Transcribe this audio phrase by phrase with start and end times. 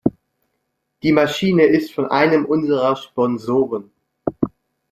[1.03, 3.91] Die Maschine ist von einem unserer Sponsoren.